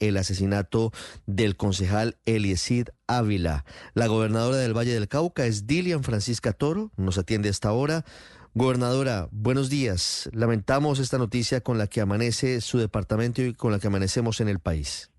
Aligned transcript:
El 0.00 0.16
asesinato 0.16 0.92
del 1.26 1.56
concejal 1.56 2.16
Eliesid 2.24 2.88
Ávila. 3.06 3.64
La 3.94 4.06
gobernadora 4.06 4.56
del 4.56 4.76
Valle 4.76 4.94
del 4.94 5.08
Cauca 5.08 5.46
es 5.46 5.66
Dilian 5.66 6.04
Francisca 6.04 6.52
Toro. 6.52 6.90
Nos 6.96 7.18
atiende 7.18 7.48
a 7.48 7.50
esta 7.50 7.72
hora. 7.72 8.04
Gobernadora, 8.54 9.28
buenos 9.30 9.70
días. 9.70 10.30
Lamentamos 10.32 10.98
esta 10.98 11.18
noticia 11.18 11.60
con 11.60 11.78
la 11.78 11.86
que 11.86 12.00
amanece 12.00 12.60
su 12.60 12.78
departamento 12.78 13.42
y 13.42 13.54
con 13.54 13.72
la 13.72 13.78
que 13.78 13.88
amanecemos 13.88 14.40
en 14.40 14.48
el 14.48 14.58
país. 14.58 15.12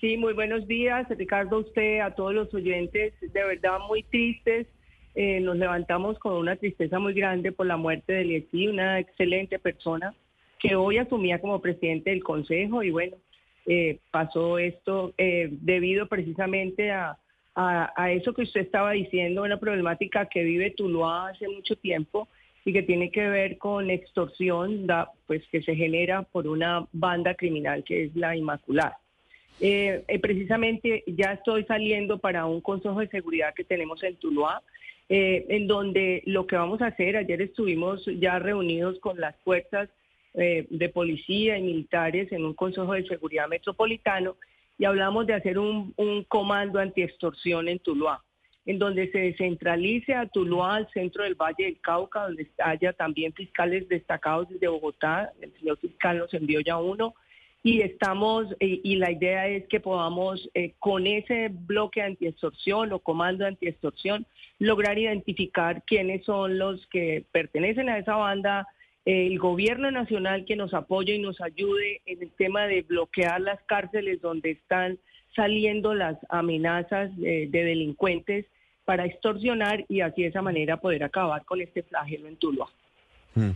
Sí, 0.00 0.16
muy 0.16 0.32
buenos 0.32 0.66
días, 0.66 1.06
Ricardo, 1.10 1.58
usted, 1.58 2.00
a 2.00 2.14
todos 2.14 2.32
los 2.32 2.52
oyentes, 2.54 3.12
de 3.20 3.44
verdad 3.44 3.78
muy 3.86 4.02
tristes. 4.04 4.66
Eh, 5.14 5.40
nos 5.40 5.56
levantamos 5.56 6.18
con 6.18 6.34
una 6.34 6.56
tristeza 6.56 6.98
muy 6.98 7.12
grande 7.12 7.52
por 7.52 7.66
la 7.66 7.76
muerte 7.76 8.12
de 8.12 8.24
Liesi, 8.24 8.68
una 8.68 8.98
excelente 8.98 9.58
persona 9.58 10.14
que 10.58 10.76
hoy 10.76 10.98
asumía 10.98 11.40
como 11.40 11.60
presidente 11.60 12.10
del 12.10 12.22
Consejo 12.22 12.82
y 12.82 12.90
bueno, 12.90 13.16
eh, 13.72 14.00
pasó 14.10 14.58
esto 14.58 15.14
eh, 15.16 15.48
debido 15.52 16.08
precisamente 16.08 16.90
a, 16.90 17.16
eso 18.10 18.34
que 18.34 18.42
usted 18.42 18.62
estaba 18.62 18.92
diciendo, 18.92 19.44
una 19.44 19.60
problemática 19.60 20.26
que 20.26 20.42
vive 20.42 20.72
Tuluá 20.72 21.28
hace 21.28 21.46
mucho 21.46 21.76
tiempo 21.76 22.26
y 22.64 22.72
que 22.72 22.82
tiene 22.82 23.12
que 23.12 23.28
ver 23.28 23.58
con 23.58 23.90
extorsión 23.90 24.88
pues 25.28 25.46
que 25.52 25.62
se 25.62 25.76
genera 25.76 26.22
por 26.22 26.48
una 26.48 26.88
banda 26.92 27.34
criminal 27.34 27.84
que 27.84 28.06
es 28.06 28.16
la 28.16 28.34
Inmaculada. 28.34 28.98
Eh, 29.60 30.02
precisamente 30.20 31.04
ya 31.06 31.34
estoy 31.34 31.62
saliendo 31.64 32.18
para 32.18 32.46
un 32.46 32.60
consejo 32.60 32.98
de 32.98 33.08
seguridad 33.08 33.54
que 33.54 33.62
tenemos 33.62 34.02
en 34.02 34.16
Tuluá, 34.16 34.62
en 35.08 35.68
donde 35.68 36.22
lo 36.26 36.48
que 36.48 36.56
vamos 36.56 36.82
a 36.82 36.86
hacer, 36.86 37.16
ayer 37.16 37.40
estuvimos 37.40 38.04
ya 38.18 38.40
reunidos 38.40 38.98
con 38.98 39.20
las 39.20 39.36
fuerzas 39.44 39.88
eh, 40.34 40.66
de 40.70 40.88
policía 40.88 41.58
y 41.58 41.62
militares 41.62 42.30
en 42.32 42.44
un 42.44 42.54
consejo 42.54 42.92
de 42.92 43.06
seguridad 43.06 43.48
metropolitano 43.48 44.36
y 44.78 44.84
hablamos 44.84 45.26
de 45.26 45.34
hacer 45.34 45.58
un, 45.58 45.92
un 45.96 46.24
comando 46.24 46.78
antiextorsión 46.78 47.68
en 47.68 47.80
Tuluá, 47.80 48.22
en 48.64 48.78
donde 48.78 49.10
se 49.10 49.18
descentralice 49.18 50.14
a 50.14 50.26
Tuluá, 50.26 50.76
al 50.76 50.90
centro 50.90 51.24
del 51.24 51.34
Valle 51.34 51.64
del 51.64 51.80
Cauca, 51.80 52.22
donde 52.22 52.48
haya 52.58 52.92
también 52.92 53.32
fiscales 53.32 53.88
destacados 53.88 54.48
desde 54.48 54.68
Bogotá, 54.68 55.32
el 55.40 55.52
señor 55.58 55.78
fiscal 55.78 56.18
nos 56.18 56.32
envió 56.32 56.60
ya 56.60 56.78
uno, 56.78 57.14
y 57.62 57.82
estamos 57.82 58.46
eh, 58.60 58.80
y 58.82 58.96
la 58.96 59.10
idea 59.10 59.46
es 59.48 59.66
que 59.68 59.80
podamos 59.80 60.48
eh, 60.54 60.72
con 60.78 61.06
ese 61.06 61.48
bloque 61.48 62.00
antiextorsión 62.00 62.92
o 62.92 63.00
comando 63.00 63.44
antiextorsión 63.44 64.26
lograr 64.58 64.98
identificar 64.98 65.82
quiénes 65.84 66.24
son 66.24 66.58
los 66.58 66.86
que 66.86 67.24
pertenecen 67.32 67.88
a 67.90 67.98
esa 67.98 68.16
banda 68.16 68.66
el 69.04 69.38
gobierno 69.38 69.90
nacional 69.90 70.44
que 70.44 70.56
nos 70.56 70.74
apoye 70.74 71.14
y 71.14 71.18
nos 71.18 71.40
ayude 71.40 72.02
en 72.06 72.22
el 72.22 72.30
tema 72.32 72.66
de 72.66 72.82
bloquear 72.82 73.40
las 73.40 73.60
cárceles 73.62 74.20
donde 74.20 74.50
están 74.50 74.98
saliendo 75.34 75.94
las 75.94 76.18
amenazas 76.28 77.10
de 77.16 77.48
delincuentes 77.50 78.46
para 78.84 79.06
extorsionar 79.06 79.84
y 79.88 80.00
así 80.00 80.22
de 80.22 80.28
esa 80.28 80.42
manera 80.42 80.78
poder 80.78 81.04
acabar 81.04 81.44
con 81.44 81.60
este 81.60 81.82
flagelo 81.82 82.28
en 82.28 82.36
Tuluá. 82.36 82.68
Mm. 83.34 83.50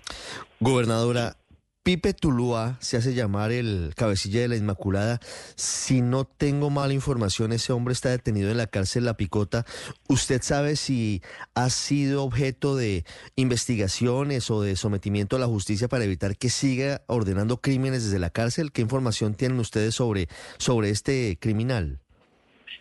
Gobernadora, 0.60 1.34
Pipe 1.84 2.14
Tulúa 2.14 2.78
se 2.80 2.96
hace 2.96 3.12
llamar 3.12 3.52
el 3.52 3.90
cabecilla 3.94 4.40
de 4.40 4.48
la 4.48 4.56
Inmaculada. 4.56 5.18
Si 5.54 6.00
no 6.00 6.24
tengo 6.24 6.70
mala 6.70 6.94
información, 6.94 7.52
ese 7.52 7.74
hombre 7.74 7.92
está 7.92 8.08
detenido 8.08 8.50
en 8.50 8.56
la 8.56 8.68
cárcel 8.68 9.04
La 9.04 9.18
Picota. 9.18 9.66
¿Usted 10.08 10.40
sabe 10.40 10.76
si 10.76 11.20
ha 11.54 11.68
sido 11.68 12.24
objeto 12.24 12.74
de 12.74 13.04
investigaciones 13.36 14.50
o 14.50 14.62
de 14.62 14.76
sometimiento 14.76 15.36
a 15.36 15.40
la 15.40 15.46
justicia 15.46 15.86
para 15.86 16.04
evitar 16.04 16.38
que 16.38 16.48
siga 16.48 17.02
ordenando 17.06 17.58
crímenes 17.58 18.04
desde 18.04 18.18
la 18.18 18.30
cárcel? 18.30 18.72
¿Qué 18.72 18.80
información 18.80 19.34
tienen 19.34 19.58
ustedes 19.58 19.94
sobre, 19.94 20.28
sobre 20.56 20.88
este 20.88 21.36
criminal? 21.38 21.98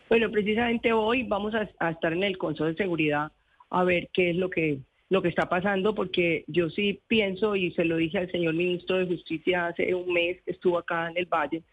Bueno, 0.08 0.32
precisamente 0.32 0.94
hoy 0.94 1.24
vamos 1.24 1.54
a, 1.56 1.70
a 1.86 1.92
estar 1.92 2.14
en 2.14 2.24
el 2.24 2.38
Consejo 2.38 2.68
de 2.68 2.76
Seguridad 2.76 3.34
a 3.70 3.84
ver 3.84 4.08
qué 4.14 4.30
es 4.30 4.38
lo 4.38 4.50
que 4.50 4.80
lo 5.10 5.22
que 5.22 5.30
está 5.30 5.48
pasando, 5.48 5.94
porque 5.94 6.44
yo 6.48 6.70
sí 6.70 7.02
pienso, 7.08 7.56
y 7.56 7.72
se 7.72 7.86
lo 7.86 7.98
dije 7.98 8.18
al 8.18 8.32
señor 8.32 8.54
ministro 8.54 8.98
de 8.98 9.08
Justicia 9.08 9.68
hace 9.68 9.94
un 9.94 10.12
mes 10.12 10.42
que 10.44 10.52
estuvo 10.52 10.78
acá 10.78 11.10
en 11.10 11.18
el 11.18 11.26
Valle, 11.26 11.64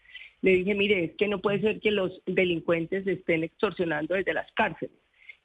le 0.41 0.51
dije, 0.51 0.73
mire, 0.73 1.03
es 1.03 1.11
que 1.17 1.27
no 1.27 1.39
puede 1.39 1.61
ser 1.61 1.79
que 1.79 1.91
los 1.91 2.21
delincuentes 2.25 3.05
estén 3.05 3.43
extorsionando 3.43 4.15
desde 4.15 4.33
las 4.33 4.51
cárceles. 4.53 4.95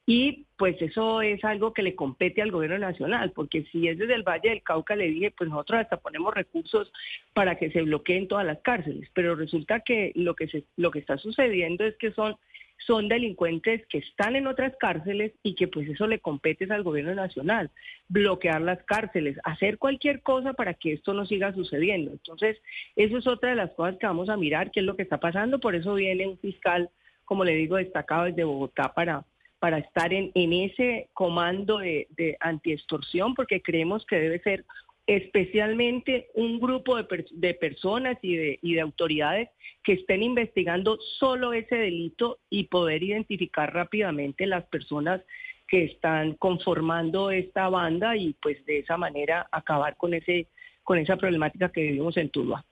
Y 0.09 0.45
pues 0.57 0.81
eso 0.81 1.21
es 1.21 1.43
algo 1.43 1.73
que 1.73 1.83
le 1.83 1.93
compete 1.93 2.41
al 2.41 2.51
gobierno 2.51 2.79
nacional, 2.79 3.33
porque 3.33 3.65
si 3.71 3.89
es 3.89 3.97
desde 3.97 4.15
el 4.15 4.23
Valle 4.23 4.49
del 4.49 4.63
Cauca, 4.63 4.95
le 4.95 5.09
dije, 5.09 5.31
pues 5.31 5.49
nosotros 5.49 5.81
hasta 5.81 5.97
ponemos 5.97 6.33
recursos 6.33 6.91
para 7.33 7.57
que 7.57 7.69
se 7.71 7.81
bloqueen 7.81 8.29
todas 8.29 8.45
las 8.45 8.59
cárceles, 8.61 9.09
pero 9.13 9.35
resulta 9.35 9.81
que 9.81 10.13
lo 10.15 10.33
que, 10.33 10.47
se, 10.47 10.63
lo 10.77 10.91
que 10.91 10.99
está 10.99 11.17
sucediendo 11.17 11.83
es 11.83 11.97
que 11.97 12.11
son 12.13 12.37
son 12.85 13.07
delincuentes 13.07 13.85
que 13.87 13.99
están 13.99 14.35
en 14.35 14.47
otras 14.47 14.73
cárceles 14.79 15.33
y 15.43 15.55
que 15.55 15.67
pues 15.67 15.89
eso 15.89 16.07
le 16.07 16.19
compete 16.19 16.65
al 16.71 16.83
gobierno 16.83 17.15
nacional, 17.15 17.71
bloquear 18.07 18.61
las 18.61 18.83
cárceles, 18.83 19.37
hacer 19.43 19.77
cualquier 19.77 20.21
cosa 20.21 20.53
para 20.53 20.73
que 20.73 20.93
esto 20.93 21.13
no 21.13 21.25
siga 21.25 21.53
sucediendo. 21.53 22.11
Entonces, 22.11 22.57
eso 22.95 23.17
es 23.17 23.27
otra 23.27 23.49
de 23.49 23.55
las 23.55 23.71
cosas 23.71 23.97
que 23.97 24.07
vamos 24.07 24.29
a 24.29 24.37
mirar, 24.37 24.71
qué 24.71 24.81
es 24.81 24.85
lo 24.85 24.95
que 24.95 25.03
está 25.03 25.19
pasando, 25.19 25.59
por 25.59 25.75
eso 25.75 25.95
viene 25.95 26.27
un 26.27 26.37
fiscal, 26.37 26.89
como 27.25 27.43
le 27.43 27.55
digo, 27.55 27.77
destacado 27.77 28.25
desde 28.25 28.43
Bogotá 28.43 28.93
para, 28.93 29.25
para 29.59 29.79
estar 29.79 30.13
en, 30.13 30.31
en 30.35 30.53
ese 30.53 31.09
comando 31.13 31.79
de, 31.79 32.07
de 32.11 32.37
antiextorsión, 32.39 33.33
porque 33.33 33.61
creemos 33.61 34.05
que 34.05 34.19
debe 34.19 34.39
ser 34.39 34.65
especialmente 35.07 36.27
un 36.35 36.59
grupo 36.59 36.97
de, 36.97 37.05
per 37.05 37.25
de 37.31 37.53
personas 37.53 38.17
y 38.21 38.35
de, 38.35 38.59
y 38.61 38.73
de, 38.75 38.81
autoridades 38.81 39.49
que 39.83 39.93
estén 39.93 40.21
investigando 40.21 40.99
solo 41.17 41.53
ese 41.53 41.75
delito 41.75 42.39
y 42.49 42.65
poder 42.65 43.01
identificar 43.01 43.73
rápidamente 43.73 44.45
las 44.45 44.65
personas 44.65 45.21
que 45.65 45.85
están 45.85 46.33
conformando 46.33 47.31
esta 47.31 47.69
banda 47.69 48.17
y 48.17 48.33
pues 48.41 48.63
de 48.65 48.79
esa 48.79 48.97
manera 48.97 49.47
acabar 49.51 49.95
con 49.97 50.13
ese 50.13 50.47
con 50.83 50.97
esa 50.97 51.17
problemática 51.17 51.69
que 51.69 51.81
vivimos 51.81 52.15
en 52.15 52.29
Tuluá. 52.29 52.65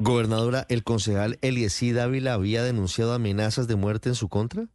Gobernadora, 0.00 0.64
¿el 0.68 0.82
concejal 0.82 1.38
Eliecí 1.40 1.92
Dávila 1.92 2.34
había 2.34 2.64
denunciado 2.64 3.14
amenazas 3.14 3.68
de 3.68 3.76
muerte 3.76 4.08
en 4.08 4.16
su 4.16 4.28
contra? 4.28 4.66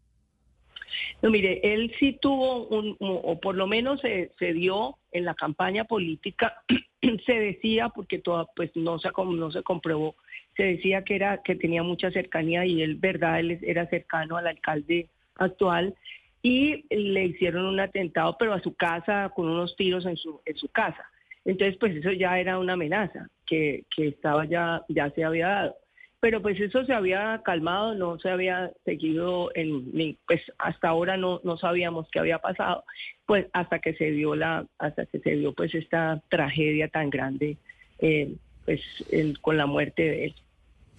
No, 1.22 1.30
mire, 1.30 1.60
él 1.64 1.94
sí 2.00 2.18
tuvo 2.22 2.68
un, 2.68 2.96
o 3.00 3.40
por 3.40 3.56
lo 3.56 3.68
menos 3.68 4.02
se, 4.02 4.54
dio 4.54 4.98
en 5.12 5.26
la 5.26 5.34
campaña 5.34 5.86
política, 5.86 6.62
se 7.26 7.40
decía, 7.40 7.90
porque 7.90 8.20
toda, 8.20 8.46
pues 8.56 8.72
no 8.76 9.00
se, 9.00 9.10
no 9.18 9.52
se 9.52 9.64
comprobó, 9.64 10.16
se 10.56 10.64
decía 10.64 11.04
que 11.04 11.16
era 11.16 11.42
que 11.44 11.56
tenía 11.56 11.84
mucha 11.84 12.12
cercanía 12.12 12.66
y 12.66 12.82
él, 12.82 12.96
verdad, 12.96 13.40
él 13.40 13.60
era 13.62 13.88
cercano 13.88 14.38
al 14.38 14.48
alcalde 14.48 15.08
actual 15.36 15.96
y 16.42 16.86
le 16.94 17.26
hicieron 17.26 17.66
un 17.66 17.80
atentado, 17.80 18.38
pero 18.38 18.54
a 18.54 18.62
su 18.62 18.76
casa, 18.76 19.32
con 19.34 19.48
unos 19.48 19.76
tiros 19.76 20.06
en 20.06 20.18
su, 20.18 20.42
en 20.46 20.56
su 20.58 20.68
casa. 20.68 21.10
Entonces, 21.46 21.78
pues 21.78 21.96
eso 21.96 22.12
ya 22.12 22.40
era 22.40 22.60
una 22.60 22.74
amenaza 22.74 23.30
que, 23.46 23.86
que 23.96 24.08
estaba 24.08 24.46
ya, 24.46 24.84
ya 24.90 25.10
se 25.12 25.24
había 25.24 25.48
dado 25.48 25.76
pero 26.24 26.42
pues 26.42 26.58
eso 26.58 26.86
se 26.86 26.94
había 26.94 27.42
calmado, 27.44 27.96
no 27.96 28.18
se 28.18 28.30
había 28.30 28.72
seguido, 28.86 29.52
en, 29.56 30.18
pues 30.26 30.42
hasta 30.58 30.88
ahora 30.88 31.18
no, 31.18 31.42
no 31.44 31.58
sabíamos 31.58 32.08
qué 32.14 32.20
había 32.20 32.40
pasado, 32.40 32.86
pues 33.26 33.48
hasta 33.52 33.80
que 33.80 33.94
se 33.96 34.12
dio 34.12 34.34
la, 34.34 34.66
hasta 34.80 35.06
que 35.06 35.20
se 35.20 35.32
dio 35.32 35.52
pues 35.52 35.76
esta 35.76 36.24
tragedia 36.30 36.88
tan 36.88 37.10
grande, 37.10 37.58
eh, 38.00 38.36
pues 38.64 38.80
el, 39.12 39.42
con 39.42 39.58
la 39.58 39.66
muerte 39.66 40.02
de 40.04 40.26
él. 40.28 40.36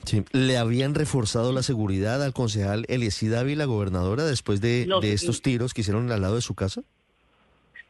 Sí. 0.05 0.23
¿Le 0.33 0.59
habían 0.59 0.95
reforzado 0.95 1.55
la 1.55 1.63
seguridad 1.63 2.23
al 2.23 2.35
concejal 2.35 2.85
Eliecy 2.89 3.29
Dávila, 3.29 3.65
gobernadora, 3.65 4.27
después 4.27 4.61
de, 4.61 4.85
No, 4.87 5.01
de 5.01 5.15
estos 5.15 5.41
tiros 5.41 5.73
que 5.73 5.81
hicieron 5.81 6.13
al 6.13 6.21
lado 6.21 6.35
de 6.35 6.43
su 6.43 6.55
casa? 6.55 6.83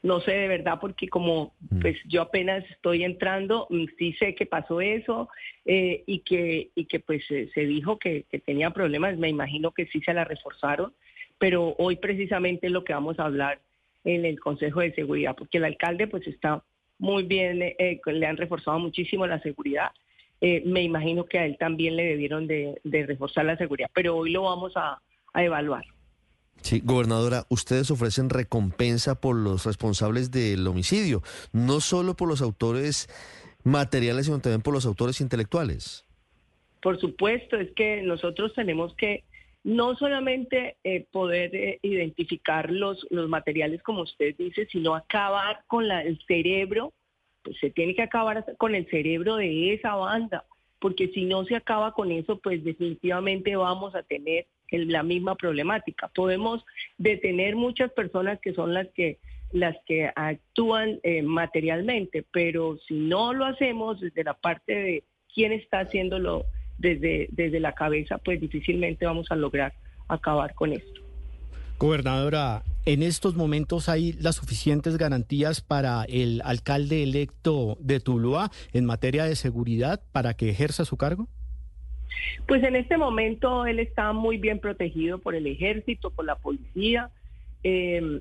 No 0.05 0.21
sé 0.21 0.33
de 0.33 0.49
verdad 0.49 0.79
porque 0.81 1.09
como 1.09 1.55
Mm. 1.71 1.81
pues 1.81 1.97
yo 2.07 2.21
apenas 2.23 2.63
estoy 2.71 3.05
entrando, 3.05 3.67
mm, 3.71 3.85
sí 3.99 4.13
sé 4.21 4.35
que 4.35 4.45
pasó 4.47 4.81
eso 4.81 5.29
eh, 5.65 6.05
y 6.07 6.19
que 6.21 6.69
y 6.75 6.85
que 6.85 7.01
pues 7.01 7.23
eh, 7.31 7.49
se 7.55 7.63
dijo 7.67 7.99
que, 7.99 8.25
que 8.31 8.39
tenía 8.39 8.71
problemas. 8.71 9.17
Me 9.19 9.31
imagino 9.31 9.73
que 9.73 9.87
sí 9.87 10.01
se 10.03 10.13
la 10.13 10.25
reforzaron, 10.25 10.93
pero 11.39 11.75
hoy 11.79 11.97
precisamente 11.97 12.67
es 12.67 12.73
lo 12.73 12.85
que 12.85 12.93
vamos 12.93 13.19
a 13.19 13.25
hablar 13.25 13.59
en 14.05 14.27
el 14.27 14.39
Consejo 14.39 14.81
de 14.81 14.93
Seguridad, 14.95 15.35
porque 15.37 15.57
el 15.59 15.65
alcalde 15.65 16.07
pues 16.07 16.27
está 16.27 16.63
muy 16.99 17.23
bien, 17.25 17.63
eh, 17.63 17.99
le 18.05 18.27
han 18.27 18.37
reforzado 18.37 18.79
muchísimo 18.79 19.27
la 19.27 19.41
seguridad. 19.41 19.91
eh, 20.43 20.63
me 20.67 20.83
imagino 20.83 21.25
que 21.25 21.39
a 21.39 21.47
él 21.47 21.57
también 21.59 21.97
le 21.97 22.05
debieron 22.05 22.47
de, 22.47 22.79
de 22.85 23.07
reforzar 23.07 23.47
la 23.47 23.57
seguridad, 23.57 23.89
pero 23.95 24.15
hoy 24.19 24.31
lo 24.31 24.43
vamos 24.43 24.73
a, 24.77 25.01
a 25.33 25.43
evaluar. 25.45 25.85
Sí, 26.63 26.81
gobernadora, 26.83 27.45
ustedes 27.51 27.91
ofrecen 27.91 28.31
recompensa 28.31 29.21
por 29.21 29.37
los 29.37 29.67
responsables 29.67 30.31
del 30.31 30.67
homicidio, 30.67 31.23
no 31.53 31.81
solo 31.81 32.15
por 32.15 32.29
los 32.29 32.41
autores 32.41 33.09
materiales, 33.65 34.27
sino 34.27 34.41
también 34.41 34.63
por 34.63 34.73
los 34.73 34.87
autores 34.87 35.21
intelectuales. 35.21 36.07
Por 36.81 36.99
supuesto, 37.01 37.57
es 37.57 37.71
que 37.73 38.03
nosotros 38.03 38.55
tenemos 38.55 38.95
que 38.95 39.25
no 39.65 39.97
solamente 39.97 40.77
eh, 40.85 41.07
poder 41.11 41.55
eh, 41.57 41.79
identificar 41.83 42.71
los, 42.71 43.07
los 43.11 43.29
materiales, 43.29 43.83
como 43.83 44.03
usted 44.03 44.35
dice, 44.37 44.67
sino 44.71 44.95
acabar 44.95 45.65
con 45.67 45.89
la, 45.89 46.03
el 46.03 46.19
cerebro, 46.27 46.93
pues 47.43 47.57
se 47.59 47.71
tiene 47.71 47.95
que 47.95 48.03
acabar 48.03 48.45
con 48.59 48.75
el 48.75 48.89
cerebro 48.91 49.37
de 49.37 49.73
esa 49.73 49.95
banda, 49.95 50.45
porque 50.85 51.09
si 51.15 51.25
no 51.25 51.47
se 51.47 51.57
acaba 51.57 51.93
con 51.93 52.13
eso, 52.13 52.37
pues 52.41 52.63
definitivamente 52.63 53.57
vamos 53.57 53.95
a 53.95 54.03
tener 54.03 54.45
la 54.71 55.03
misma 55.03 55.35
problemática. 55.35 56.09
Podemos 56.09 56.63
detener 56.99 57.57
muchas 57.57 57.91
personas 57.93 58.39
que 58.43 58.53
son 58.53 58.75
las 58.75 58.89
que 58.89 59.17
las 59.51 59.75
que 59.87 60.11
actúan 60.15 61.01
eh, 61.03 61.23
materialmente, 61.23 62.23
pero 62.31 62.77
si 62.87 62.93
no 62.93 63.33
lo 63.33 63.47
hacemos 63.47 63.99
desde 63.99 64.25
la 64.25 64.35
parte 64.35 64.75
de 64.75 65.05
quién 65.35 65.53
está 65.53 65.81
haciéndolo 65.81 66.45
desde, 66.77 67.29
desde 67.31 67.61
la 67.61 67.73
cabeza, 67.73 68.19
pues 68.19 68.39
difícilmente 68.39 69.07
vamos 69.07 69.31
a 69.31 69.37
lograr 69.37 69.73
acabar 70.09 70.53
con 70.53 70.75
esto. 70.75 71.01
Gobernadora, 71.79 72.63
¿en 72.87 73.03
estos 73.03 73.35
momentos 73.35 73.89
hay 73.89 74.13
las 74.15 74.37
suficientes 74.37 74.97
garantías 74.97 75.61
para 75.61 76.05
el 76.05 76.43
alcalde 76.45 77.03
electo 77.03 77.77
de 77.81 78.01
Tuluá 78.01 78.51
en 78.73 78.85
materia 78.85 79.25
de 79.25 79.37
seguridad 79.37 80.03
para 80.13 80.35
que 80.35 80.51
ejerza 80.51 80.85
su 80.85 80.97
cargo? 80.97 81.29
Pues 82.47 82.63
en 82.63 82.77
este 82.77 82.97
momento 82.97 83.67
él 83.67 83.79
está 83.79 84.13
muy 84.13 84.37
bien 84.39 84.59
protegido 84.59 85.19
por 85.19 85.35
el 85.35 85.47
ejército, 85.47 86.11
por 86.11 86.25
la 86.25 86.37
policía, 86.37 87.11
eh, 87.63 88.21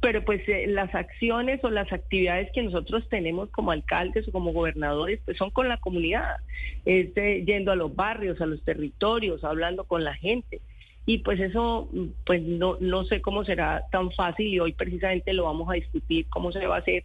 pero 0.00 0.24
pues 0.24 0.46
eh, 0.48 0.66
las 0.66 0.94
acciones 0.94 1.62
o 1.64 1.70
las 1.70 1.92
actividades 1.92 2.50
que 2.52 2.62
nosotros 2.62 3.08
tenemos 3.08 3.48
como 3.50 3.70
alcaldes 3.70 4.28
o 4.28 4.32
como 4.32 4.52
gobernadores 4.52 5.20
pues 5.24 5.36
son 5.36 5.50
con 5.50 5.68
la 5.68 5.78
comunidad, 5.78 6.36
es 6.84 7.16
eh, 7.16 7.44
yendo 7.46 7.72
a 7.72 7.76
los 7.76 7.94
barrios, 7.94 8.40
a 8.40 8.46
los 8.46 8.62
territorios, 8.62 9.44
hablando 9.44 9.84
con 9.84 10.04
la 10.04 10.14
gente. 10.14 10.60
Y 11.04 11.18
pues 11.18 11.40
eso, 11.40 11.88
pues 12.24 12.42
no, 12.42 12.76
no 12.80 13.04
sé 13.04 13.20
cómo 13.20 13.44
será 13.44 13.84
tan 13.90 14.12
fácil 14.12 14.46
y 14.46 14.60
hoy 14.60 14.72
precisamente 14.72 15.32
lo 15.32 15.44
vamos 15.44 15.68
a 15.68 15.74
discutir 15.74 16.26
cómo 16.28 16.52
se 16.52 16.66
va 16.66 16.76
a 16.76 16.78
hacer 16.78 17.04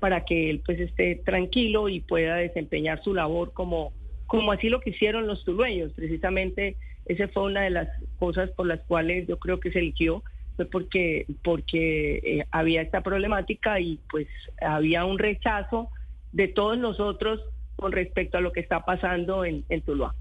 para 0.00 0.24
que 0.24 0.50
él 0.50 0.62
pues 0.64 0.80
esté 0.80 1.16
tranquilo 1.16 1.88
y 1.88 2.00
pueda 2.00 2.36
desempeñar 2.36 3.02
su 3.02 3.14
labor 3.14 3.52
como, 3.52 3.92
como 4.26 4.52
así 4.52 4.68
lo 4.68 4.80
quisieron 4.80 5.26
los 5.26 5.44
tulueños. 5.44 5.92
Precisamente 5.92 6.76
esa 7.06 7.28
fue 7.28 7.44
una 7.44 7.62
de 7.62 7.70
las 7.70 7.88
cosas 8.18 8.50
por 8.50 8.66
las 8.66 8.80
cuales 8.80 9.26
yo 9.26 9.38
creo 9.38 9.60
que 9.60 9.70
se 9.70 9.78
eligió, 9.78 10.22
fue 10.56 10.64
porque, 10.66 11.26
porque 11.42 12.16
eh, 12.22 12.46
había 12.50 12.80
esta 12.80 13.02
problemática 13.02 13.78
y 13.80 13.98
pues 14.10 14.26
había 14.60 15.04
un 15.04 15.18
rechazo 15.18 15.90
de 16.32 16.48
todos 16.48 16.78
nosotros 16.78 17.40
con 17.76 17.92
respecto 17.92 18.38
a 18.38 18.40
lo 18.40 18.52
que 18.52 18.60
está 18.60 18.84
pasando 18.84 19.44
en, 19.44 19.64
en 19.68 19.82
Tuluá. 19.82 20.14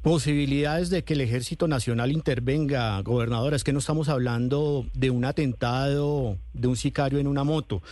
Posibilidades 0.00 0.88
de 0.88 1.04
que 1.04 1.12
el 1.12 1.20
Ejército 1.20 1.68
Nacional 1.68 2.10
intervenga, 2.10 2.98
gobernadora, 3.02 3.54
es 3.54 3.64
que 3.64 3.74
no 3.74 3.80
estamos 3.80 4.08
hablando 4.08 4.86
de 4.94 5.10
un 5.10 5.26
atentado 5.26 6.38
de 6.54 6.68
un 6.68 6.76
sicario 6.76 7.18
en 7.18 7.26
una 7.26 7.44
moto. 7.44 7.82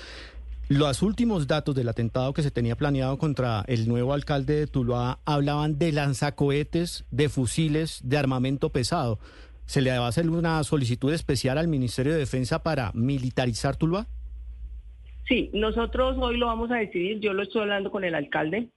Los 0.71 1.03
últimos 1.03 1.47
datos 1.47 1.75
del 1.75 1.91
atentado 1.91 2.33
que 2.33 2.43
se 2.43 2.51
tenía 2.51 2.77
planeado 2.77 3.19
contra 3.19 3.63
el 3.67 3.89
nuevo 3.89 4.15
alcalde 4.15 4.55
de 4.55 4.67
Tuluá 4.67 5.19
hablaban 5.27 5.79
de 5.79 5.93
lanzacohetes, 5.93 7.05
de 7.11 7.29
fusiles, 7.29 8.01
de 8.03 8.17
armamento 8.17 8.71
pesado. 8.71 9.19
¿Se 9.67 9.83
le 9.83 9.91
va 9.91 10.07
a 10.07 10.09
hacer 10.09 10.31
una 10.31 10.65
solicitud 10.65 11.13
especial 11.13 11.59
al 11.59 11.69
Ministerio 11.69 12.15
de 12.15 12.21
Defensa 12.21 12.63
para 12.63 12.91
militarizar 12.95 13.77
Tuluá? 13.77 14.07
Sí, 15.29 15.51
nosotros 15.53 16.17
hoy 16.19 16.39
lo 16.39 16.47
vamos 16.47 16.71
a 16.71 16.77
decidir. 16.77 17.21
Yo 17.21 17.35
lo 17.35 17.43
estoy 17.43 17.63
hablando 17.63 17.91
con 17.91 18.03
el 18.03 18.15
alcalde 18.15 18.71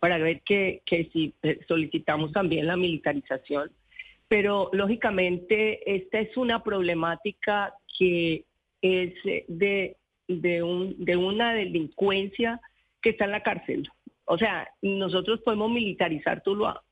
para 0.00 0.18
ver 0.18 0.42
que, 0.42 0.82
que 0.84 1.08
si 1.12 1.34
eh, 1.42 1.60
solicitamos 1.68 2.32
también 2.32 2.66
la 2.66 2.76
militarización. 2.76 3.70
Pero 4.28 4.70
lógicamente 4.72 5.94
esta 5.94 6.20
es 6.20 6.36
una 6.36 6.62
problemática 6.62 7.74
que 7.98 8.44
es 8.80 9.14
eh, 9.24 9.44
de, 9.48 9.96
de, 10.28 10.62
un, 10.62 11.04
de 11.04 11.16
una 11.16 11.54
delincuencia 11.54 12.60
que 13.00 13.10
está 13.10 13.24
en 13.26 13.32
la 13.32 13.42
cárcel. 13.42 13.88
O 14.24 14.38
sea, 14.38 14.68
nosotros 14.80 15.40
podemos 15.40 15.70
militarizar 15.70 16.42
Tuluá, 16.42 16.82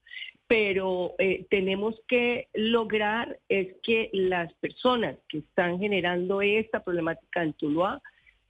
pero 0.47 1.14
eh, 1.19 1.47
tenemos 1.49 1.94
que 2.08 2.49
lograr 2.55 3.38
es 3.49 3.69
que 3.85 4.11
las 4.12 4.52
personas 4.55 5.17
que 5.29 5.38
están 5.38 5.79
generando 5.79 6.43
esta 6.43 6.82
problemática 6.82 7.43
en 7.43 7.52
Tuluá, 7.52 8.02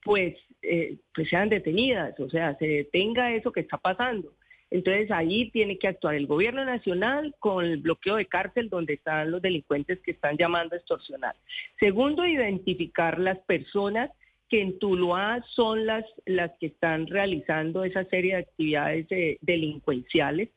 pues, 0.05 0.37
eh, 0.63 0.97
pues 1.15 1.29
sean 1.29 1.49
detenidas, 1.49 2.19
o 2.21 2.29
sea, 2.29 2.57
se 2.59 2.67
detenga 2.67 3.35
eso 3.35 3.53
que 3.53 3.61
está 3.61 3.79
pasando. 3.79 4.33
Entonces 4.71 5.11
ahí 5.11 5.51
tiene 5.51 5.79
que 5.79 5.89
actuar 5.89 6.15
el 6.15 6.29
gobierno 6.29 6.65
nacional 6.65 7.35
con 7.41 7.65
el 7.65 7.79
bloqueo 7.79 8.17
de 8.17 8.27
cárcel 8.27 8.69
donde 8.69 8.95
están 8.95 9.31
los 9.31 9.43
delincuentes 9.43 9.99
que 10.01 10.13
están 10.13 10.37
llamando 10.37 10.75
a 10.75 10.79
extorsionar. 10.79 11.35
Segundo, 11.81 12.25
identificar 12.25 13.19
las 13.19 13.39
personas 13.41 14.11
que 14.49 14.63
en 14.63 14.79
Tuluá 14.79 15.45
son 15.49 15.87
las, 15.87 16.05
las 16.25 16.53
que 16.59 16.67
están 16.67 17.07
realizando 17.09 17.85
esa 17.85 18.05
serie 18.05 18.35
de 18.35 18.43
actividades 18.43 19.07
eh, 19.11 19.39
delincuenciales 19.41 20.51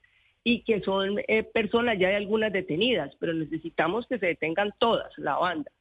y 0.43 0.61
que 0.61 0.81
son 0.81 1.19
eh, 1.27 1.43
personas, 1.43 1.97
ya 1.97 2.09
hay 2.09 2.15
algunas 2.15 2.51
detenidas, 2.51 3.15
pero 3.19 3.33
necesitamos 3.33 4.05
que 4.07 4.19
se 4.19 4.27
detengan 4.27 4.73
todas, 4.77 5.11
la 5.17 5.37
banda. 5.37 5.71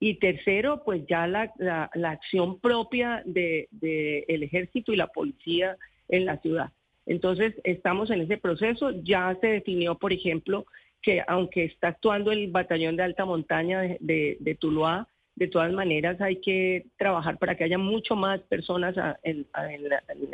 Y 0.00 0.14
tercero, 0.14 0.82
pues 0.82 1.06
ya 1.06 1.26
la, 1.26 1.52
la, 1.58 2.10
acción 2.10 2.58
propia 2.58 3.22
del 3.26 3.68
de, 3.70 4.24
ejército 4.26 4.92
y 4.92 4.96
la 4.96 5.08
policía 5.08 5.76
en 6.08 6.24
la 6.24 6.38
ciudad. 6.38 6.70
Entonces, 7.04 7.54
estamos 7.64 8.10
en 8.10 8.22
ese 8.22 8.38
proceso. 8.38 8.92
Ya 9.02 9.36
se 9.42 9.48
definió, 9.48 9.96
por 9.96 10.12
ejemplo, 10.12 10.64
que 11.02 11.22
aunque 11.28 11.64
está 11.64 11.88
actuando 11.88 12.32
el 12.32 12.50
batallón 12.50 12.96
de 12.96 13.02
alta 13.02 13.26
montaña 13.26 13.80
de, 13.82 13.98
de, 14.00 14.38
de 14.40 14.54
Tuluá, 14.54 15.06
de 15.40 15.48
todas 15.48 15.72
maneras 15.72 16.20
hay 16.20 16.36
que 16.36 16.86
trabajar 16.98 17.38
para 17.38 17.54
que 17.54 17.64
haya 17.64 17.78
mucho 17.78 18.14
más 18.14 18.40
personas 18.42 18.94
en, 19.22 19.46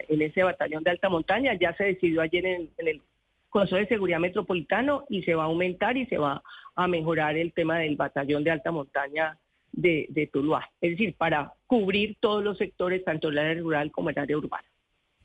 ese 0.08 0.42
batallón 0.42 0.82
de 0.82 0.90
alta 0.90 1.08
montaña. 1.08 1.54
Ya 1.54 1.72
se 1.74 1.84
decidió 1.84 2.22
ayer 2.22 2.44
en, 2.44 2.70
en 2.78 2.88
el 2.88 3.02
Consejo 3.48 3.76
de 3.76 3.86
Seguridad 3.86 4.18
Metropolitano 4.18 5.04
y 5.08 5.22
se 5.22 5.34
va 5.34 5.44
a 5.44 5.46
aumentar 5.46 5.96
y 5.96 6.06
se 6.06 6.18
va 6.18 6.42
a 6.74 6.88
mejorar 6.88 7.36
el 7.36 7.52
tema 7.52 7.78
del 7.78 7.96
batallón 7.96 8.42
de 8.42 8.50
alta 8.50 8.72
montaña 8.72 9.38
de, 9.76 10.06
de 10.10 10.26
Tuluá. 10.26 10.68
Es 10.80 10.90
decir, 10.92 11.14
para 11.16 11.52
cubrir 11.66 12.16
todos 12.20 12.42
los 12.42 12.58
sectores, 12.58 13.04
tanto 13.04 13.28
el 13.28 13.38
área 13.38 13.62
rural 13.62 13.92
como 13.92 14.10
el 14.10 14.18
área 14.18 14.36
urbana. 14.36 14.64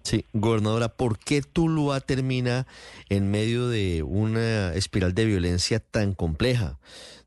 Sí, 0.03 0.25
gobernadora, 0.34 0.89
¿por 0.89 1.20
qué 1.20 1.41
Tuluá 1.41 2.00
termina 2.00 2.65
en 3.10 3.29
medio 3.29 3.70
de 3.70 4.03
una 4.03 4.74
espiral 4.74 5.13
de 5.13 5.25
violencia 5.25 5.79
tan 5.79 6.13
compleja? 6.13 6.79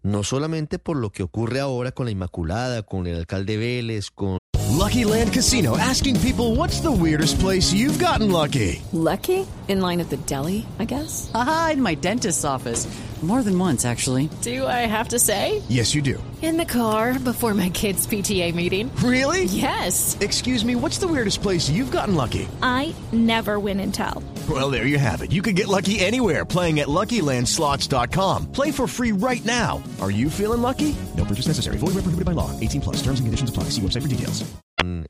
No 0.02 0.22
solamente 0.22 0.78
por 0.78 0.96
lo 0.96 1.10
que 1.10 1.22
ocurre 1.22 1.60
ahora 1.60 1.92
con 1.92 2.06
la 2.06 2.12
Inmaculada, 2.12 2.82
con 2.82 3.06
el 3.06 3.16
alcalde 3.16 3.56
Vélez, 3.56 4.10
con... 4.10 4.38
Lucky 4.76 5.04
Land 5.04 5.32
Casino, 5.32 5.76
asking 5.78 6.16
people 6.20 6.56
what's 6.56 6.80
the 6.80 6.90
weirdest 6.90 7.38
place 7.38 7.72
you've 7.72 8.02
gotten 8.02 8.30
lucky. 8.30 8.82
Lucky? 8.92 9.46
In 9.68 9.80
line 9.80 10.00
at 10.00 10.10
the 10.10 10.18
deli, 10.26 10.66
I 10.80 10.84
guess? 10.84 11.30
Aha, 11.32 11.70
in 11.74 11.82
my 11.82 11.94
dentist's 11.94 12.44
office. 12.44 12.86
More 13.24 13.42
than 13.42 13.58
once, 13.58 13.86
actually. 13.86 14.28
Do 14.42 14.66
I 14.66 14.84
have 14.84 15.08
to 15.08 15.18
say? 15.18 15.62
Yes, 15.70 15.94
you 15.94 16.02
do. 16.02 16.22
In 16.42 16.58
the 16.58 16.66
car 16.66 17.18
before 17.18 17.54
my 17.54 17.70
kids' 17.70 18.06
PTA 18.06 18.54
meeting. 18.54 18.94
Really? 18.96 19.44
Yes. 19.44 20.18
Excuse 20.20 20.62
me, 20.62 20.74
what's 20.74 20.98
the 20.98 21.08
weirdest 21.08 21.40
place 21.40 21.70
you've 21.70 21.90
gotten 21.90 22.16
lucky? 22.16 22.46
I 22.60 22.94
never 23.12 23.58
win 23.58 23.80
and 23.80 23.94
tell. 23.94 24.22
Well, 24.46 24.70
there 24.70 24.84
you 24.84 24.98
have 24.98 25.22
it. 25.22 25.32
You 25.32 25.40
can 25.40 25.54
get 25.54 25.68
lucky 25.68 26.00
anywhere 26.00 26.44
playing 26.44 26.80
at 26.80 26.88
LuckyLandSlots.com. 26.88 28.52
Play 28.52 28.70
for 28.70 28.86
free 28.86 29.12
right 29.12 29.44
now. 29.46 29.82
Are 30.02 30.10
you 30.10 30.28
feeling 30.28 30.60
lucky? 30.60 30.94
No 31.16 31.24
purchase 31.24 31.46
necessary. 31.46 31.78
Void 31.78 31.94
where 31.94 32.04
prohibited 32.04 32.26
by 32.26 32.32
law. 32.32 32.50
18 32.60 32.82
plus. 32.82 32.96
Terms 32.96 33.20
and 33.20 33.26
conditions 33.26 33.48
apply. 33.48 33.70
See 33.70 33.80
website 33.80 34.02
for 34.02 34.08
details. 34.08 34.44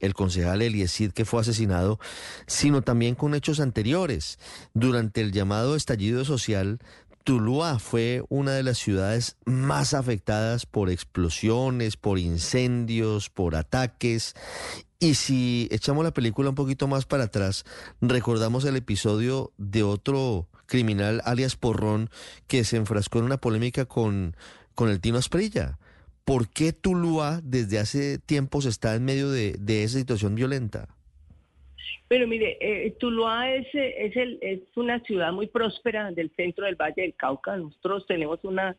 el 0.00 0.14
concejal 0.14 0.62
Eliesid 0.62 1.12
que 1.12 1.24
fue 1.24 1.40
asesinado, 1.40 1.98
sino 2.46 2.82
también 2.82 3.14
con 3.14 3.34
hechos 3.34 3.60
anteriores. 3.60 4.38
Durante 4.72 5.20
el 5.20 5.32
llamado 5.32 5.76
estallido 5.76 6.24
social, 6.24 6.78
Tuluá 7.24 7.78
fue 7.78 8.22
una 8.28 8.52
de 8.52 8.62
las 8.62 8.76
ciudades 8.76 9.36
más 9.46 9.94
afectadas 9.94 10.66
por 10.66 10.90
explosiones, 10.90 11.96
por 11.96 12.18
incendios, 12.18 13.30
por 13.30 13.56
ataques. 13.56 14.34
Y 15.00 15.14
si 15.14 15.66
echamos 15.70 16.04
la 16.04 16.12
película 16.12 16.50
un 16.50 16.54
poquito 16.54 16.86
más 16.86 17.06
para 17.06 17.24
atrás, 17.24 17.64
recordamos 18.02 18.66
el 18.66 18.76
episodio 18.76 19.52
de 19.56 19.82
otro 19.82 20.48
criminal, 20.66 21.22
alias 21.24 21.56
Porrón, 21.56 22.10
que 22.46 22.62
se 22.62 22.76
enfrascó 22.76 23.20
en 23.20 23.24
una 23.24 23.38
polémica 23.38 23.86
con, 23.86 24.36
con 24.74 24.90
el 24.90 25.00
Tino 25.00 25.16
Asprilla. 25.16 25.78
¿Por 26.26 26.50
qué 26.50 26.74
Tuluá 26.74 27.40
desde 27.42 27.78
hace 27.78 28.18
tiempos 28.18 28.66
está 28.66 28.94
en 28.94 29.04
medio 29.06 29.30
de, 29.30 29.56
de 29.58 29.84
esa 29.84 29.98
situación 29.98 30.34
violenta? 30.34 30.88
Pero 32.08 32.26
mire, 32.26 32.58
eh, 32.60 32.90
Tuluá 32.98 33.50
es, 33.52 33.66
eh, 33.74 34.06
es, 34.06 34.16
el, 34.16 34.38
es 34.40 34.60
una 34.76 35.00
ciudad 35.00 35.32
muy 35.32 35.46
próspera 35.46 36.10
del 36.10 36.30
centro 36.36 36.66
del 36.66 36.76
Valle 36.76 37.02
del 37.02 37.14
Cauca. 37.14 37.56
Nosotros 37.56 38.06
tenemos 38.06 38.38
una, 38.42 38.76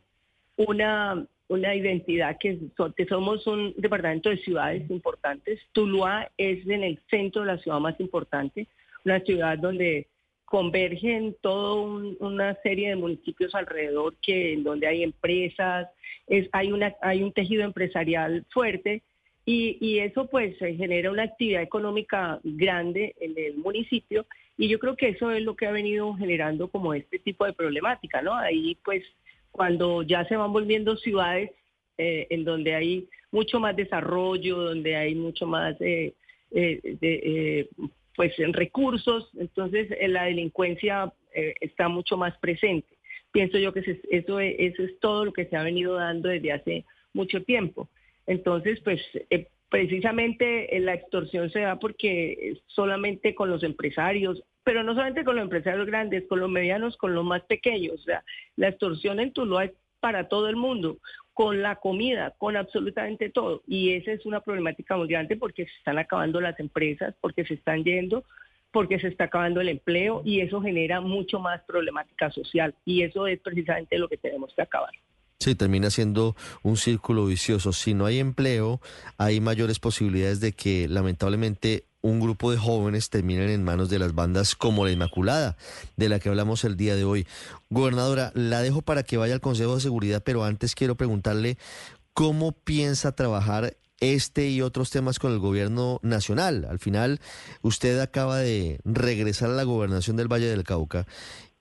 una, 0.56 1.26
una 1.48 1.74
identidad 1.74 2.36
que, 2.38 2.58
que 2.96 3.06
somos 3.06 3.46
un 3.46 3.74
departamento 3.76 4.30
de 4.30 4.38
ciudades 4.38 4.88
importantes. 4.90 5.60
Tuluá 5.72 6.30
es 6.36 6.66
en 6.66 6.84
el 6.84 6.98
centro 7.10 7.42
de 7.42 7.48
la 7.48 7.58
ciudad 7.58 7.80
más 7.80 7.98
importante, 8.00 8.66
una 9.04 9.20
ciudad 9.20 9.58
donde 9.58 10.06
convergen 10.46 11.36
toda 11.40 12.14
una 12.20 12.54
serie 12.62 12.90
de 12.90 12.96
municipios 12.96 13.54
alrededor 13.54 14.14
que 14.22 14.52
en 14.52 14.62
donde 14.62 14.86
hay 14.86 15.02
empresas, 15.02 15.88
es, 16.28 16.48
hay, 16.52 16.72
una, 16.72 16.94
hay 17.02 17.22
un 17.22 17.32
tejido 17.32 17.64
empresarial 17.64 18.44
fuerte 18.50 19.02
y, 19.46 19.78
y 19.80 20.00
eso 20.00 20.26
pues 20.26 20.58
genera 20.58 21.10
una 21.10 21.22
actividad 21.22 21.62
económica 21.62 22.40
grande 22.42 23.14
en 23.20 23.32
el 23.38 23.56
municipio 23.56 24.26
y 24.58 24.68
yo 24.68 24.78
creo 24.78 24.96
que 24.96 25.08
eso 25.10 25.30
es 25.30 25.42
lo 25.42 25.54
que 25.54 25.66
ha 25.66 25.72
venido 25.72 26.12
generando 26.14 26.68
como 26.68 26.92
este 26.94 27.18
tipo 27.18 27.44
de 27.44 27.52
problemática, 27.52 28.22
¿no? 28.22 28.34
Ahí 28.34 28.76
pues 28.84 29.04
cuando 29.50 30.02
ya 30.02 30.24
se 30.26 30.36
van 30.36 30.52
volviendo 30.52 30.96
ciudades 30.96 31.50
eh, 31.98 32.26
en 32.30 32.44
donde 32.44 32.74
hay 32.74 33.08
mucho 33.30 33.60
más 33.60 33.76
desarrollo, 33.76 34.58
donde 34.58 34.96
hay 34.96 35.14
mucho 35.14 35.46
más 35.46 35.76
eh, 35.80 36.14
eh, 36.50 36.80
de, 37.00 37.68
pues 38.14 38.38
en 38.38 38.52
recursos, 38.52 39.30
entonces 39.38 39.88
la 40.08 40.24
delincuencia 40.24 41.12
está 41.60 41.88
mucho 41.88 42.16
más 42.16 42.36
presente. 42.38 42.88
Pienso 43.30 43.58
yo 43.58 43.74
que 43.74 43.80
eso, 43.80 44.40
eso 44.40 44.82
es 44.82 44.98
todo 45.00 45.26
lo 45.26 45.32
que 45.34 45.44
se 45.44 45.56
ha 45.56 45.62
venido 45.62 45.94
dando 45.94 46.30
desde 46.30 46.52
hace 46.52 46.84
mucho 47.12 47.42
tiempo. 47.42 47.90
Entonces, 48.26 48.80
pues 48.80 49.00
eh, 49.30 49.48
precisamente 49.68 50.76
eh, 50.76 50.80
la 50.80 50.94
extorsión 50.94 51.50
se 51.50 51.60
da 51.60 51.78
porque 51.78 52.58
solamente 52.66 53.34
con 53.34 53.50
los 53.50 53.62
empresarios, 53.62 54.42
pero 54.64 54.82
no 54.82 54.92
solamente 54.92 55.24
con 55.24 55.36
los 55.36 55.44
empresarios 55.44 55.86
grandes, 55.86 56.26
con 56.28 56.40
los 56.40 56.50
medianos, 56.50 56.96
con 56.96 57.14
los 57.14 57.24
más 57.24 57.42
pequeños. 57.42 58.00
O 58.00 58.04
sea, 58.04 58.24
la 58.56 58.68
extorsión 58.68 59.20
en 59.20 59.32
Tuluá 59.32 59.64
es 59.64 59.72
para 60.00 60.28
todo 60.28 60.48
el 60.48 60.56
mundo, 60.56 60.98
con 61.32 61.62
la 61.62 61.76
comida, 61.76 62.34
con 62.38 62.56
absolutamente 62.56 63.30
todo. 63.30 63.62
Y 63.66 63.92
esa 63.92 64.12
es 64.12 64.24
una 64.26 64.40
problemática 64.40 64.96
muy 64.96 65.08
grande 65.08 65.36
porque 65.36 65.66
se 65.66 65.72
están 65.78 65.98
acabando 65.98 66.40
las 66.40 66.58
empresas, 66.60 67.14
porque 67.20 67.44
se 67.44 67.54
están 67.54 67.84
yendo, 67.84 68.24
porque 68.72 68.98
se 68.98 69.08
está 69.08 69.24
acabando 69.24 69.60
el 69.60 69.68
empleo 69.68 70.22
y 70.24 70.40
eso 70.40 70.60
genera 70.60 71.00
mucho 71.00 71.38
más 71.38 71.62
problemática 71.64 72.30
social. 72.30 72.74
Y 72.84 73.02
eso 73.02 73.26
es 73.26 73.40
precisamente 73.40 73.98
lo 73.98 74.08
que 74.08 74.16
tenemos 74.16 74.54
que 74.54 74.62
acabar. 74.62 74.92
Sí, 75.38 75.54
termina 75.54 75.90
siendo 75.90 76.34
un 76.62 76.76
círculo 76.76 77.26
vicioso. 77.26 77.72
Si 77.72 77.92
no 77.94 78.06
hay 78.06 78.18
empleo, 78.18 78.80
hay 79.18 79.40
mayores 79.40 79.78
posibilidades 79.78 80.40
de 80.40 80.52
que 80.52 80.88
lamentablemente 80.88 81.84
un 82.00 82.20
grupo 82.20 82.50
de 82.50 82.56
jóvenes 82.56 83.10
terminen 83.10 83.50
en 83.50 83.64
manos 83.64 83.90
de 83.90 83.98
las 83.98 84.14
bandas 84.14 84.54
como 84.54 84.84
la 84.84 84.92
Inmaculada, 84.92 85.56
de 85.96 86.08
la 86.08 86.20
que 86.20 86.28
hablamos 86.28 86.64
el 86.64 86.76
día 86.76 86.96
de 86.96 87.04
hoy. 87.04 87.26
Gobernadora, 87.68 88.32
la 88.34 88.62
dejo 88.62 88.80
para 88.80 89.02
que 89.02 89.16
vaya 89.16 89.34
al 89.34 89.40
Consejo 89.40 89.74
de 89.74 89.80
Seguridad, 89.80 90.22
pero 90.24 90.44
antes 90.44 90.74
quiero 90.74 90.94
preguntarle 90.96 91.58
cómo 92.14 92.52
piensa 92.52 93.12
trabajar 93.12 93.76
este 94.00 94.48
y 94.48 94.62
otros 94.62 94.90
temas 94.90 95.18
con 95.18 95.32
el 95.32 95.38
gobierno 95.38 96.00
nacional. 96.02 96.66
Al 96.70 96.78
final, 96.78 97.20
usted 97.62 97.98
acaba 97.98 98.38
de 98.38 98.78
regresar 98.84 99.50
a 99.50 99.54
la 99.54 99.64
gobernación 99.64 100.16
del 100.16 100.32
Valle 100.32 100.46
del 100.46 100.64
Cauca 100.64 101.06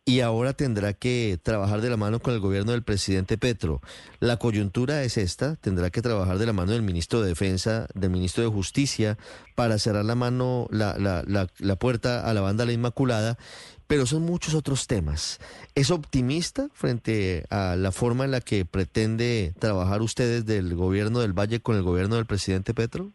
y 0.08 0.20
ahora 0.20 0.54
tendrá 0.54 0.94
que 0.94 1.40
trabajar 1.42 1.82
de 1.82 1.90
la 1.90 1.98
mano 1.98 2.20
con 2.20 2.36
el 2.36 2.40
gobierno 2.40 2.74
del 2.74 2.84
presidente 2.84 3.40
Petro. 3.40 3.82
La 4.20 4.38
coyuntura 4.38 5.04
es 5.04 5.18
esta, 5.18 5.56
tendrá 5.56 5.90
que 5.90 6.04
trabajar 6.04 6.38
de 6.38 6.46
la 6.46 6.54
mano 6.54 6.74
del 6.74 6.84
ministro 6.84 7.22
de 7.22 7.30
Defensa, 7.30 7.88
del 7.96 8.12
ministro 8.12 8.44
de 8.44 8.50
Justicia, 8.50 9.18
para 9.56 9.80
cerrar 9.80 10.06
la 10.06 10.14
mano, 10.14 10.68
la, 10.70 10.96
la, 11.00 11.24
la, 11.26 11.48
la 11.58 11.76
puerta 11.78 12.30
a 12.30 12.34
la 12.36 12.42
banda 12.42 12.66
La 12.66 12.74
Inmaculada, 12.74 13.40
pero 13.88 14.06
son 14.06 14.22
muchos 14.22 14.54
otros 14.54 14.86
temas. 14.86 15.40
¿Es 15.74 15.90
optimista 15.90 16.70
frente 16.74 17.46
a 17.50 17.76
la 17.76 17.92
forma 17.92 18.26
en 18.26 18.32
la 18.32 18.42
que 18.42 18.64
pretende 18.64 19.56
trabajar 19.58 20.04
ustedes 20.04 20.46
del 20.46 20.76
gobierno 20.76 21.20
del 21.20 21.34
Valle 21.34 21.62
con 21.62 21.78
el 21.78 21.82
gobierno 21.82 22.16
del 22.18 22.28
presidente 22.28 22.76
Petro? 22.76 23.12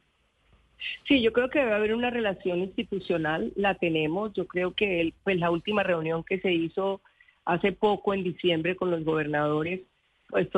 Sí, 1.07 1.21
yo 1.23 1.33
creo 1.33 1.51
que 1.51 1.59
debe 1.59 1.75
haber 1.75 1.95
una 1.95 2.11
relación 2.11 2.61
institucional, 2.61 3.53
la 3.57 3.75
tenemos. 3.75 4.33
Yo 4.35 4.47
creo 4.47 4.73
que 4.73 5.13
pues 5.25 5.39
la 5.39 5.51
última 5.51 5.83
reunión 5.83 6.25
que 6.25 6.41
se 6.41 6.53
hizo 6.53 7.01
hace 7.45 7.73
poco 7.73 8.15
en 8.15 8.25
diciembre 8.25 8.77
con 8.77 8.91
los 8.91 9.05
gobernadores, 9.05 9.81
pues 10.29 10.49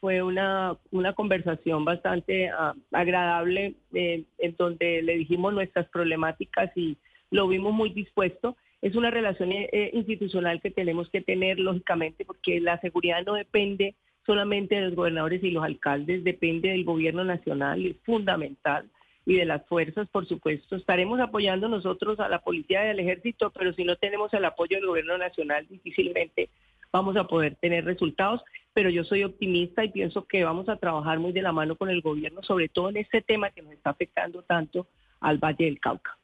fue 0.00 0.22
una 0.22 0.76
conversación 1.14 1.84
bastante 1.84 2.50
ah, 2.50 2.74
agradable 2.92 3.74
eh, 3.94 4.24
en 4.38 4.56
donde 4.58 5.02
le 5.02 5.16
dijimos 5.16 5.54
nuestras 5.54 5.88
problemáticas 5.88 6.70
y 6.76 6.98
lo 7.30 7.48
vimos 7.48 7.72
muy 7.72 7.90
dispuesto. 7.90 8.56
Es 8.82 8.94
una 8.94 9.10
relación 9.10 9.50
eh, 9.52 9.90
institucional 9.94 10.60
que 10.60 10.70
tenemos 10.70 11.08
que 11.08 11.22
tener 11.22 11.58
lógicamente 11.58 12.24
porque 12.24 12.60
la 12.60 12.78
seguridad 12.80 13.24
no 13.24 13.34
depende 13.34 13.94
solamente 14.26 14.74
de 14.74 14.82
los 14.82 14.94
gobernadores 14.94 15.42
y 15.42 15.50
los 15.50 15.64
alcaldes, 15.64 16.22
depende 16.22 16.68
del 16.68 16.84
gobierno 16.84 17.24
nacional, 17.24 17.84
es 17.86 17.96
fundamental 18.04 18.84
y 19.28 19.36
de 19.36 19.44
las 19.44 19.64
fuerzas, 19.66 20.08
por 20.08 20.26
supuesto. 20.26 20.74
Estaremos 20.74 21.20
apoyando 21.20 21.68
nosotros 21.68 22.18
a 22.18 22.30
la 22.30 22.40
policía 22.40 22.86
y 22.86 22.88
al 22.88 22.98
ejército, 22.98 23.50
pero 23.50 23.74
si 23.74 23.84
no 23.84 23.94
tenemos 23.96 24.32
el 24.32 24.42
apoyo 24.42 24.78
del 24.78 24.86
gobierno 24.86 25.18
nacional, 25.18 25.66
difícilmente 25.68 26.48
vamos 26.90 27.14
a 27.18 27.24
poder 27.24 27.54
tener 27.56 27.84
resultados. 27.84 28.40
Pero 28.72 28.88
yo 28.88 29.04
soy 29.04 29.24
optimista 29.24 29.84
y 29.84 29.90
pienso 29.90 30.24
que 30.24 30.44
vamos 30.44 30.70
a 30.70 30.76
trabajar 30.76 31.18
muy 31.18 31.32
de 31.32 31.42
la 31.42 31.52
mano 31.52 31.76
con 31.76 31.90
el 31.90 32.00
gobierno, 32.00 32.42
sobre 32.42 32.70
todo 32.70 32.88
en 32.88 32.96
este 32.96 33.20
tema 33.20 33.50
que 33.50 33.60
nos 33.60 33.74
está 33.74 33.90
afectando 33.90 34.42
tanto 34.44 34.86
al 35.20 35.36
Valle 35.36 35.66
del 35.66 35.78
Cauca. 35.78 36.16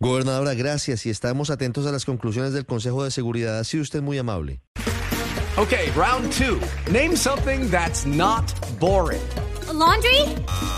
Gobernadora, 0.00 0.54
gracias 0.54 1.06
y 1.06 1.10
estamos 1.10 1.50
atentos 1.50 1.86
a 1.86 1.92
las 1.92 2.04
conclusiones 2.04 2.52
del 2.52 2.66
Consejo 2.66 3.04
de 3.04 3.12
Seguridad. 3.12 3.60
Ha 3.60 3.64
sido 3.64 3.82
usted 3.82 4.02
muy 4.02 4.18
amable. 4.18 4.60
Ok, 5.56 5.72
round 5.94 6.32
two. 6.32 6.58
Name 6.90 7.14
something 7.16 7.70
that's 7.70 8.04
not 8.04 8.52
boring. 8.80 9.20
laundry? 9.72 10.77